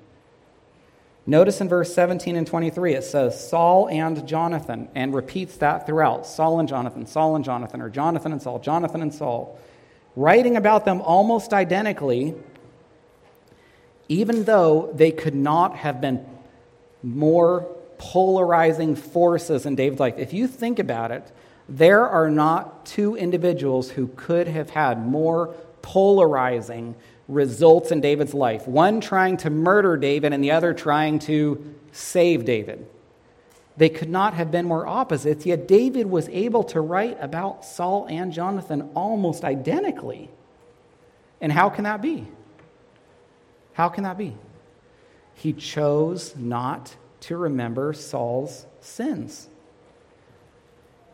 [1.27, 6.27] Notice in verse 17 and 23, it says Saul and Jonathan, and repeats that throughout
[6.27, 9.59] Saul and Jonathan, Saul and Jonathan, or Jonathan and Saul, Jonathan and Saul
[10.17, 12.35] writing about them almost identically,
[14.09, 16.25] even though they could not have been
[17.03, 17.63] more
[17.99, 20.15] polarizing forces in David's life.
[20.19, 21.31] If you think about it,
[21.69, 26.97] there are not two individuals who could have had more polarizing
[27.31, 28.67] results in David's life.
[28.67, 32.87] One trying to murder David, and the other trying to save David.
[33.77, 38.07] They could not have been more opposites, yet David was able to write about Saul
[38.11, 40.29] and Jonathan almost identically.
[41.41, 42.27] And how can that be?
[43.73, 44.37] How can that be?
[45.35, 49.49] He chose not to remember Saul's sins.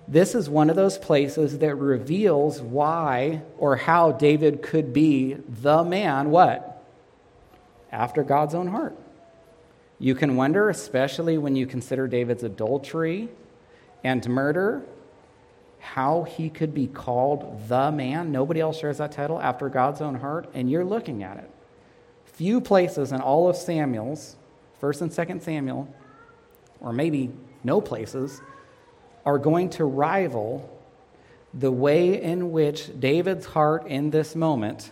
[0.08, 5.82] This is one of those places that reveals why or how David could be the
[5.82, 6.84] man, what?
[7.90, 8.96] After God's own heart.
[9.98, 13.28] You can wonder, especially when you consider David's adultery
[14.04, 14.82] and murder,
[15.80, 18.30] how he could be called the man.
[18.30, 21.50] Nobody else shares that title after God's own heart, and you're looking at it.
[22.26, 24.36] Few places in all of Samuel's,
[24.82, 25.92] 1st and 2nd Samuel,
[26.80, 27.30] or maybe
[27.64, 28.42] no places,
[29.26, 30.72] are going to rival
[31.52, 34.90] the way in which David's heart in this moment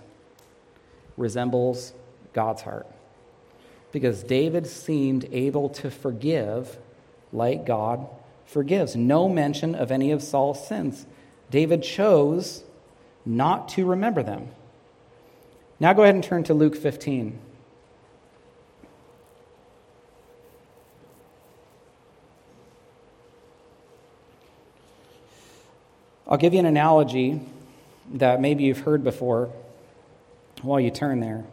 [1.16, 1.94] resembles
[2.32, 2.86] God's heart.
[3.92, 6.76] Because David seemed able to forgive
[7.32, 8.06] like God
[8.44, 8.96] forgives.
[8.96, 11.06] No mention of any of Saul's sins.
[11.50, 12.64] David chose
[13.24, 14.48] not to remember them.
[15.78, 17.38] Now go ahead and turn to Luke 15.
[26.26, 27.40] I'll give you an analogy
[28.14, 29.50] that maybe you've heard before
[30.62, 31.44] while you turn there.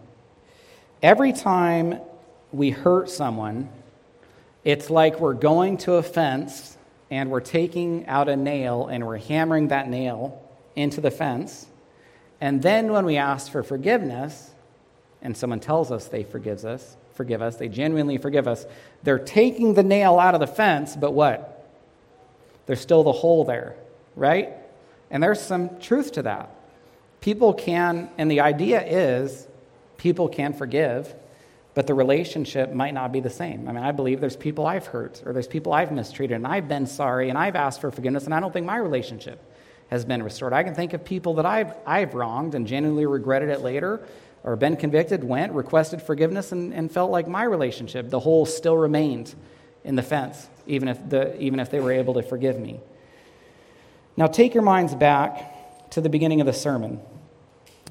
[1.04, 2.00] Every time
[2.54, 3.70] we hurt someone,
[4.64, 6.78] it's like we're going to a fence
[7.10, 10.42] and we're taking out a nail and we're hammering that nail
[10.76, 11.66] into the fence.
[12.40, 14.52] And then when we ask for forgiveness,
[15.22, 18.66] and someone tells us they forgives us, forgive us, they genuinely forgive us,
[19.04, 21.70] they're taking the nail out of the fence, but what?
[22.68, 23.76] There's still the hole there,
[24.16, 24.54] right?
[25.12, 26.50] And there's some truth to that.
[27.20, 29.48] People can, and the idea is
[29.98, 31.14] people can forgive,
[31.74, 33.68] but the relationship might not be the same.
[33.68, 36.68] I mean, I believe there's people I've hurt, or there's people I've mistreated, and I've
[36.68, 39.40] been sorry, and I've asked for forgiveness, and I don't think my relationship
[39.90, 40.54] has been restored.
[40.54, 44.02] I can think of people that I've, I've wronged and genuinely regretted it later,
[44.44, 48.76] or been convicted, went, requested forgiveness, and, and felt like my relationship, the hole still
[48.76, 49.36] remained
[49.84, 52.80] in the fence, even if, the, even if they were able to forgive me.
[54.18, 57.00] Now, take your minds back to the beginning of the sermon.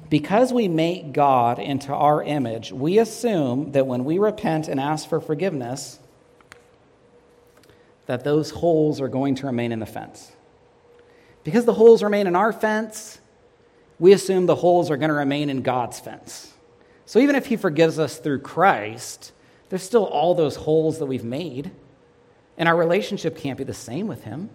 [0.09, 5.07] Because we make God into our image, we assume that when we repent and ask
[5.07, 5.99] for forgiveness,
[8.07, 10.31] that those holes are going to remain in the fence.
[11.43, 13.19] Because the holes remain in our fence,
[13.99, 16.51] we assume the holes are going to remain in God's fence.
[17.05, 19.31] So even if He forgives us through Christ,
[19.69, 21.71] there's still all those holes that we've made,
[22.57, 24.49] and our relationship can't be the same with Him.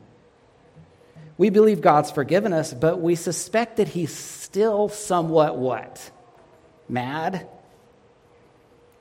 [1.38, 6.11] We believe God's forgiven us, but we suspect that He's still somewhat what?
[6.88, 7.46] Mad?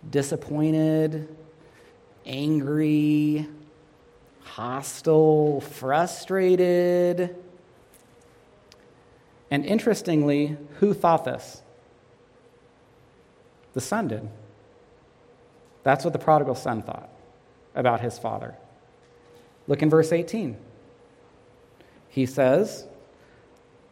[0.10, 1.34] Disappointed?
[2.26, 3.48] Angry?
[4.41, 5.62] Hostile?
[5.62, 7.36] Frustrated?
[9.50, 11.62] And interestingly, who thought this?
[13.74, 14.30] The son did.
[15.84, 17.10] That's what the prodigal son thought
[17.76, 18.56] about his father.
[19.67, 20.58] Look in verse 18.
[22.15, 22.88] He says,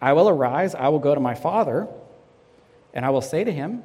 [0.01, 1.89] I will arise, I will go to my father,
[2.93, 3.83] and I will say to him,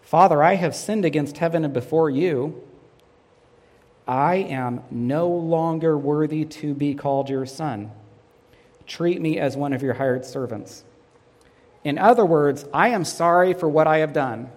[0.00, 2.62] Father, I have sinned against heaven and before you.
[4.08, 7.90] I am no longer worthy to be called your son.
[8.86, 10.84] Treat me as one of your hired servants.
[11.84, 14.50] In other words, I am sorry for what I have done.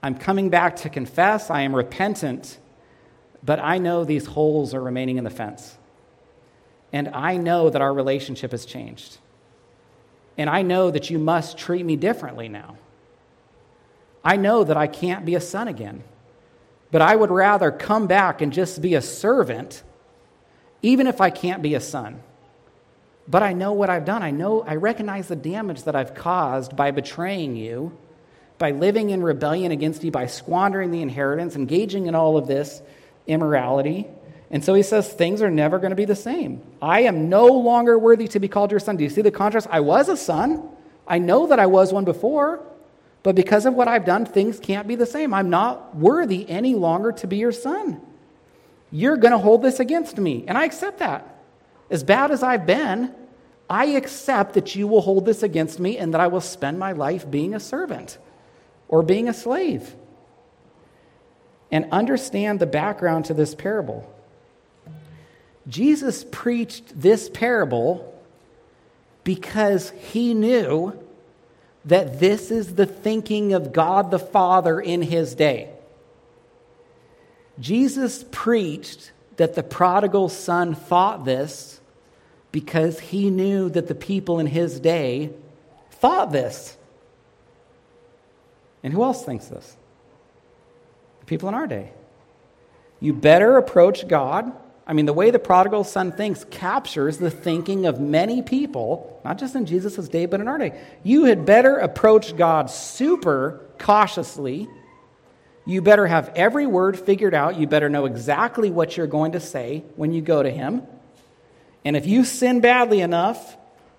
[0.00, 1.50] I'm coming back to confess.
[1.50, 2.56] I am repentant,
[3.42, 5.76] but I know these holes are remaining in the fence.
[6.92, 9.18] And I know that our relationship has changed.
[10.36, 12.76] And I know that you must treat me differently now.
[14.24, 16.02] I know that I can't be a son again.
[16.90, 19.82] But I would rather come back and just be a servant,
[20.82, 22.22] even if I can't be a son.
[23.28, 24.22] But I know what I've done.
[24.22, 27.96] I know I recognize the damage that I've caused by betraying you,
[28.58, 32.82] by living in rebellion against you, by squandering the inheritance, engaging in all of this
[33.28, 34.08] immorality.
[34.50, 36.60] And so he says, things are never going to be the same.
[36.82, 38.96] I am no longer worthy to be called your son.
[38.96, 39.68] Do you see the contrast?
[39.70, 40.68] I was a son.
[41.06, 42.60] I know that I was one before,
[43.22, 45.32] but because of what I've done, things can't be the same.
[45.32, 48.00] I'm not worthy any longer to be your son.
[48.90, 51.36] You're going to hold this against me, and I accept that.
[51.90, 53.14] As bad as I've been,
[53.68, 56.90] I accept that you will hold this against me and that I will spend my
[56.90, 58.18] life being a servant
[58.88, 59.94] or being a slave.
[61.70, 64.12] And understand the background to this parable.
[65.68, 68.14] Jesus preached this parable
[69.24, 70.98] because he knew
[71.84, 75.70] that this is the thinking of God the Father in his day.
[77.58, 81.80] Jesus preached that the prodigal son thought this
[82.52, 85.30] because he knew that the people in his day
[85.90, 86.76] thought this.
[88.82, 89.76] And who else thinks this?
[91.20, 91.92] The people in our day.
[92.98, 94.52] You better approach God
[94.90, 99.38] I mean, the way the prodigal son thinks captures the thinking of many people, not
[99.38, 100.80] just in Jesus' day, but in our day.
[101.04, 104.68] You had better approach God super cautiously.
[105.64, 107.56] You better have every word figured out.
[107.56, 110.82] You better know exactly what you're going to say when you go to Him.
[111.84, 113.56] And if you sin badly enough,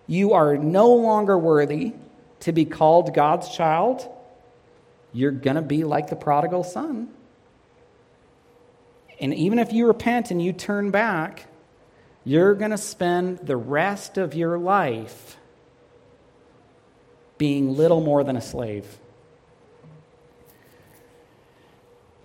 [0.07, 1.93] you are no longer worthy
[2.41, 4.05] to be called God's child.
[5.13, 7.13] You're going to be like the prodigal son
[9.21, 11.45] And even if you repent and you turn back,
[12.25, 15.37] you're going to spend the rest of your life
[17.37, 18.97] being little more than a slave.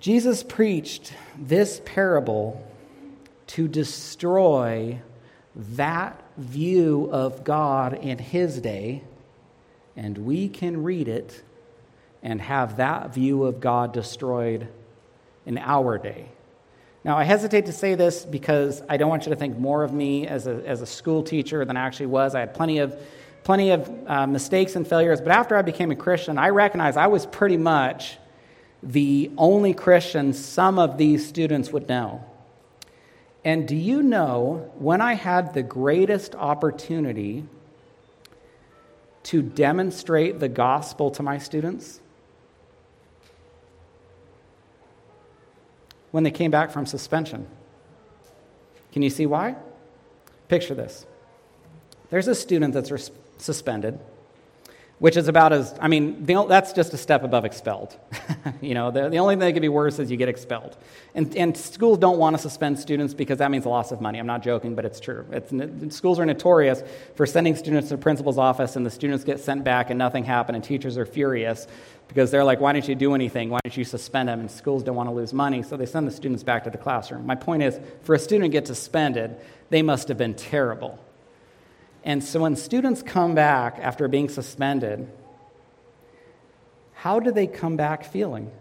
[0.00, 2.66] Jesus preached this parable
[3.48, 5.00] to destroy
[5.54, 9.02] that view of God in his day,
[9.96, 11.42] and we can read it
[12.22, 14.68] and have that view of God destroyed
[15.44, 16.28] in our day.
[17.06, 19.92] Now, I hesitate to say this because I don't want you to think more of
[19.92, 22.34] me as a, as a school teacher than I actually was.
[22.34, 23.00] I had plenty of,
[23.44, 27.06] plenty of uh, mistakes and failures, but after I became a Christian, I recognized I
[27.06, 28.18] was pretty much
[28.82, 32.24] the only Christian some of these students would know.
[33.44, 37.44] And do you know when I had the greatest opportunity
[39.22, 42.00] to demonstrate the gospel to my students?
[46.16, 47.46] When they came back from suspension.
[48.90, 49.54] Can you see why?
[50.48, 51.04] Picture this
[52.08, 53.98] there's a student that's res- suspended,
[54.98, 57.96] which is about as, I mean, the, that's just a step above expelled.
[58.62, 60.76] you know, the, the only thing that could be worse is you get expelled.
[61.14, 64.18] And, and schools don't want to suspend students because that means a loss of money.
[64.18, 65.26] I'm not joking, but it's true.
[65.32, 66.82] It's, schools are notorious
[67.14, 70.24] for sending students to the principal's office and the students get sent back and nothing
[70.24, 71.66] happened and teachers are furious
[72.08, 73.50] because they're like, why don't you do anything?
[73.50, 74.40] Why don't you suspend them?
[74.40, 76.78] And schools don't want to lose money, so they send the students back to the
[76.78, 77.26] classroom.
[77.26, 79.36] My point is, for a student to get suspended,
[79.70, 80.98] they must have been terrible.
[82.06, 85.10] And so when students come back after being suspended,
[86.94, 88.52] how do they come back feeling?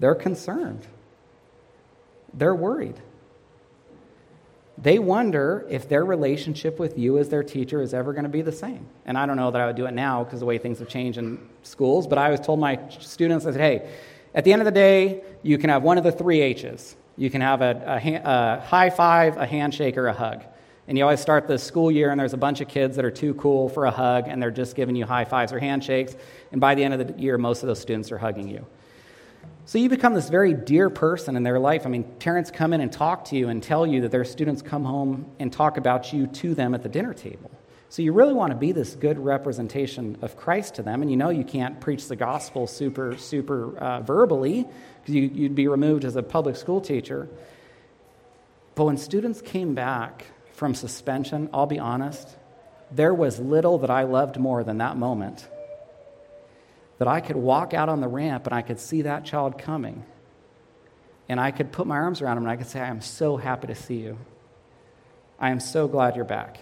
[0.00, 0.84] They're concerned.
[2.34, 2.96] They're worried.
[4.76, 8.42] They wonder if their relationship with you as their teacher is ever going to be
[8.42, 8.88] the same.
[9.06, 10.88] And I don't know that I would do it now because the way things have
[10.88, 13.90] changed in schools, but I always told my students, I said, hey,
[14.34, 16.96] at the end of the day, you can have one of the three H's.
[17.16, 20.42] You can have a, a, a high five, a handshake, or a hug.
[20.86, 23.10] And you always start the school year, and there's a bunch of kids that are
[23.10, 26.14] too cool for a hug, and they're just giving you high fives or handshakes.
[26.52, 28.66] And by the end of the year, most of those students are hugging you.
[29.66, 31.86] So you become this very dear person in their life.
[31.86, 34.60] I mean, parents come in and talk to you and tell you that their students
[34.60, 37.50] come home and talk about you to them at the dinner table.
[37.88, 41.00] So you really want to be this good representation of Christ to them.
[41.00, 44.66] And you know you can't preach the gospel super, super uh, verbally
[45.00, 47.28] because you, you'd be removed as a public school teacher.
[48.74, 52.28] But when students came back from suspension, I'll be honest,
[52.90, 55.48] there was little that I loved more than that moment
[56.98, 60.04] that I could walk out on the ramp and I could see that child coming.
[61.28, 63.36] And I could put my arms around him and I could say, I am so
[63.36, 64.16] happy to see you.
[65.38, 66.60] I am so glad you're back.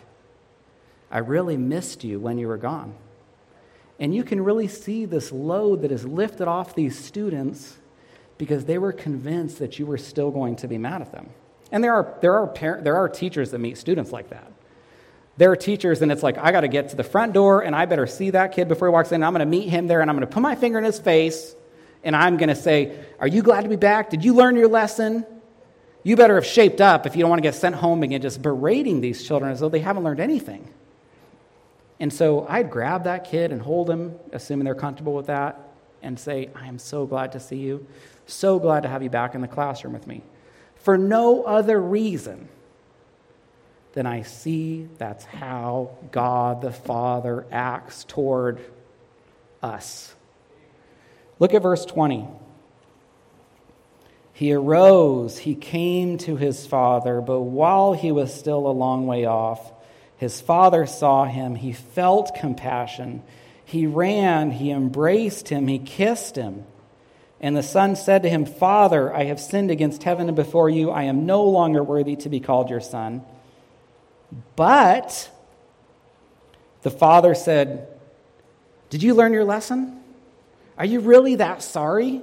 [1.11, 2.95] I really missed you when you were gone.
[3.99, 7.76] And you can really see this load that is lifted off these students
[8.38, 11.28] because they were convinced that you were still going to be mad at them.
[11.72, 14.52] And there are, there are, there are teachers that meet students like that.
[15.38, 17.74] There are teachers, and it's like, I got to get to the front door, and
[17.74, 19.24] I better see that kid before he walks in.
[19.24, 20.98] I'm going to meet him there, and I'm going to put my finger in his
[20.98, 21.56] face,
[22.04, 24.10] and I'm going to say, Are you glad to be back?
[24.10, 25.24] Did you learn your lesson?
[26.02, 28.42] You better have shaped up if you don't want to get sent home again, just
[28.42, 30.68] berating these children as though they haven't learned anything.
[31.98, 35.60] And so I'd grab that kid and hold him, assuming they're comfortable with that,
[36.02, 37.86] and say, I am so glad to see you.
[38.26, 40.22] So glad to have you back in the classroom with me.
[40.83, 42.49] For no other reason
[43.93, 48.59] than I see that's how God the Father acts toward
[49.62, 50.14] us.
[51.39, 52.26] Look at verse 20.
[54.33, 59.24] He arose, he came to his father, but while he was still a long way
[59.24, 59.72] off,
[60.16, 61.55] his father saw him.
[61.55, 63.22] He felt compassion.
[63.64, 66.64] He ran, he embraced him, he kissed him.
[67.43, 70.90] And the son said to him, Father, I have sinned against heaven and before you.
[70.90, 73.22] I am no longer worthy to be called your son.
[74.55, 75.28] But
[76.82, 77.88] the father said,
[78.90, 80.01] Did you learn your lesson?
[80.78, 82.22] Are you really that sorry?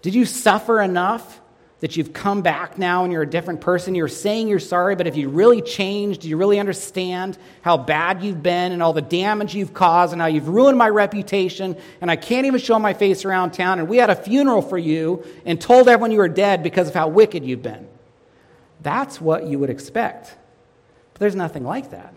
[0.00, 1.40] Did you suffer enough
[1.82, 3.96] that you've come back now and you're a different person?
[3.96, 8.40] You're saying you're sorry, but if you really changed, you really understand how bad you've
[8.40, 12.14] been and all the damage you've caused and how you've ruined my reputation and I
[12.14, 15.60] can't even show my face around town and we had a funeral for you and
[15.60, 17.88] told everyone you were dead because of how wicked you've been?
[18.80, 20.36] That's what you would expect.
[21.14, 22.14] But there's nothing like that.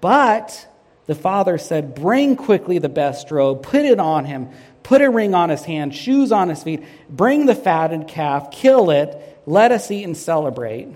[0.00, 0.66] But
[1.04, 4.48] the father said, Bring quickly the best robe, put it on him,
[4.86, 8.88] put a ring on his hand, shoes on his feet, bring the fattened calf, kill
[8.90, 10.86] it, let us eat and celebrate.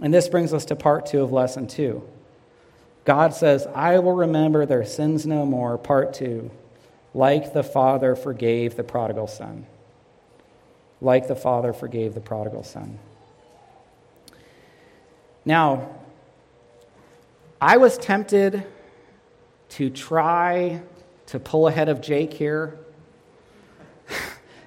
[0.00, 2.02] And this brings us to part two of lesson two.
[3.04, 5.78] God says, I will remember their sins no more.
[5.78, 6.50] Part two,
[7.14, 9.66] like the father forgave the prodigal son.
[11.02, 12.98] like the Father forgave the prodigal son.
[15.44, 15.90] Now,
[17.60, 18.64] I was tempted
[19.70, 20.82] to try
[21.26, 22.78] to pull ahead of Jake here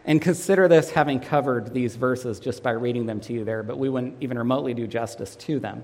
[0.05, 3.77] and consider this having covered these verses just by reading them to you there, but
[3.77, 5.83] we wouldn't even remotely do justice to them.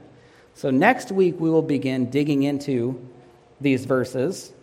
[0.53, 3.07] So next week we will begin digging into
[3.59, 4.53] these verses.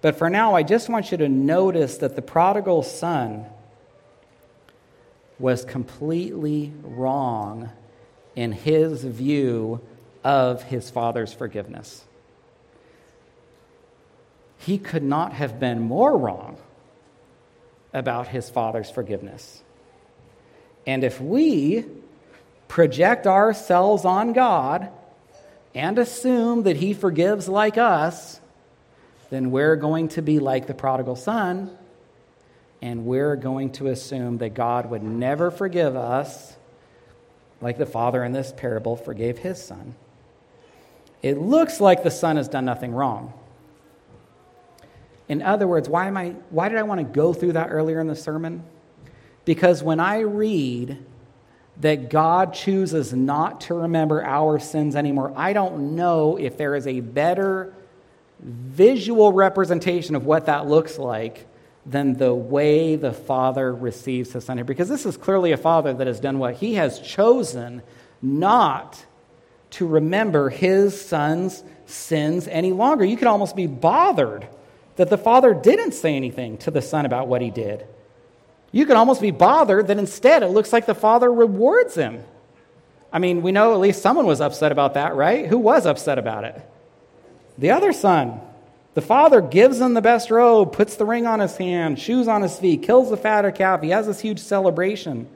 [0.00, 3.46] But for now, I just want you to notice that the prodigal son
[5.38, 7.70] was completely wrong
[8.34, 9.80] in his view
[10.24, 12.04] of his father's forgiveness.
[14.58, 16.56] He could not have been more wrong
[17.92, 19.62] about his father's forgiveness.
[20.86, 21.84] And if we
[22.68, 24.88] project ourselves on God
[25.74, 28.40] and assume that he forgives like us,
[29.30, 31.76] then we're going to be like the prodigal son,
[32.82, 36.56] and we're going to assume that God would never forgive us
[37.60, 39.94] like the father in this parable forgave his son.
[41.22, 43.32] It looks like the son has done nothing wrong.
[45.28, 48.00] In other words, why, am I, why did I want to go through that earlier
[48.00, 48.64] in the sermon?
[49.44, 50.98] Because when I read
[51.80, 56.86] that God chooses not to remember our sins anymore, I don't know if there is
[56.86, 57.74] a better
[58.40, 61.46] visual representation of what that looks like
[61.86, 64.64] than the way the Father receives his Son here.
[64.64, 66.54] Because this is clearly a Father that has done what?
[66.54, 67.82] He has chosen
[68.20, 69.04] not
[69.70, 73.04] to remember his Son's sins any longer.
[73.04, 74.46] You could almost be bothered
[74.96, 77.86] that the Father didn't say anything to the Son about what he did.
[78.70, 82.24] You could almost be bothered that instead it looks like the Father rewards him.
[83.12, 85.46] I mean, we know at least someone was upset about that, right?
[85.46, 86.60] Who was upset about it?
[87.58, 88.40] The other son.
[88.94, 92.42] The father gives him the best robe, puts the ring on his hand, shoes on
[92.42, 93.82] his feet, kills the fatter calf.
[93.82, 95.28] He has this huge celebration.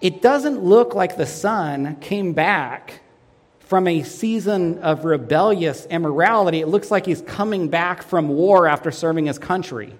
[0.00, 3.00] It doesn't look like the son came back
[3.66, 6.60] from a season of rebellious immorality.
[6.60, 9.92] It looks like he's coming back from war after serving his country.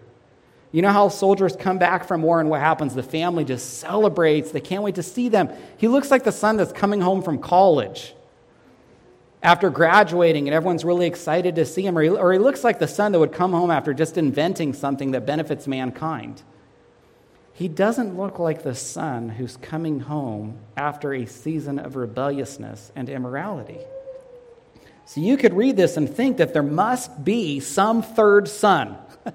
[0.71, 2.95] You know how soldiers come back from war and what happens?
[2.95, 4.53] The family just celebrates.
[4.53, 5.49] They can't wait to see them.
[5.79, 8.15] He looks like the son that's coming home from college
[9.43, 12.79] after graduating and everyone's really excited to see him, or he, or he looks like
[12.79, 16.43] the son that would come home after just inventing something that benefits mankind.
[17.57, 23.09] He doesn't look like the son who's coming home after a season of rebelliousness and
[23.09, 23.79] immorality.
[25.07, 28.99] So you could read this and think that there must be some third son.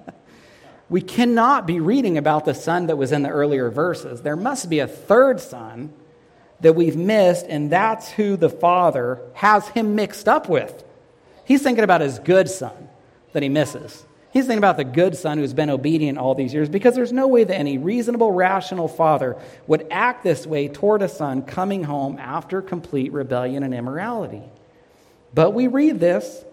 [0.88, 4.22] we cannot be reading about the son that was in the earlier verses.
[4.22, 5.92] There must be a third son
[6.60, 10.84] that we've missed, and that's who the Father has him mixed up with.
[11.44, 12.88] He's thinking about his good son
[13.32, 14.06] that he misses.
[14.32, 17.28] He's thinking about the good son who's been obedient all these years because there's no
[17.28, 22.18] way that any reasonable, rational father would act this way toward a son coming home
[22.18, 24.42] after complete rebellion and immorality.
[25.34, 26.44] But we read this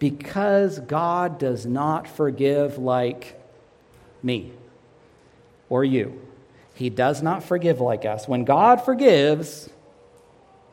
[0.00, 3.40] because God does not forgive like
[4.24, 4.52] me
[5.68, 6.20] or you.
[6.74, 8.26] He does not forgive like us.
[8.26, 9.70] When God forgives,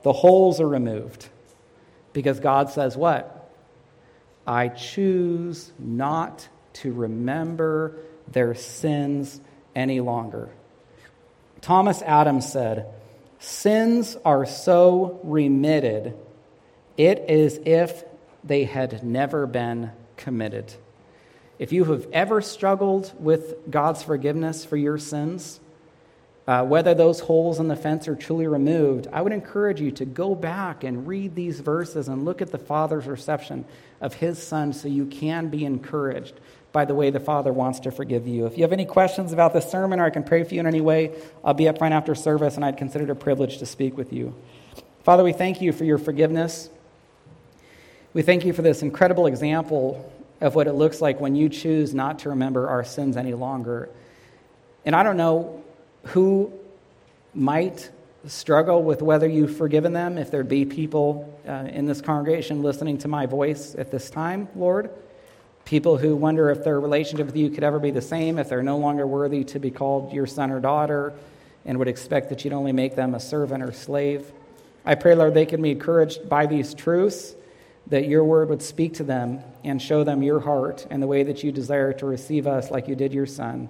[0.01, 1.28] the holes are removed.
[2.14, 3.36] Because God says, What?
[4.48, 9.41] I choose not to remember their sins
[9.76, 10.50] any longer.
[11.62, 12.88] Thomas Adams said,
[13.39, 16.18] Sins are so remitted,
[16.98, 18.04] it is as if
[18.43, 20.74] they had never been committed.
[21.60, 25.60] If you have ever struggled with God's forgiveness for your sins,
[26.48, 30.06] uh, whether those holes in the fence are truly removed, I would encourage you to
[30.06, 33.66] go back and read these verses and look at the Father's reception
[34.00, 36.39] of His Son so you can be encouraged
[36.72, 38.45] by the way the Father wants to forgive you.
[38.45, 40.68] If you have any questions about this sermon or I can pray for you in
[40.68, 43.66] any way, I'll be up front after service and I'd consider it a privilege to
[43.66, 44.34] speak with you.
[45.04, 46.70] Father, we thank you for your forgiveness.
[48.14, 51.93] We thank you for this incredible example of what it looks like when you choose
[51.93, 53.89] not to remember our sins any longer.
[54.86, 55.64] And I don't know
[56.08, 56.51] who
[57.34, 57.89] might
[58.26, 62.97] struggle with whether you've forgiven them, if there'd be people uh, in this congregation listening
[62.97, 64.89] to my voice at this time, Lord.
[65.66, 68.64] People who wonder if their relationship with you could ever be the same, if they're
[68.64, 71.14] no longer worthy to be called your son or daughter,
[71.66, 74.32] and would expect that you'd only make them a servant or slave.
[74.86, 77.36] I pray, Lord, they can be encouraged by these truths,
[77.88, 81.24] that your word would speak to them and show them your heart and the way
[81.24, 83.70] that you desire to receive us like you did your son.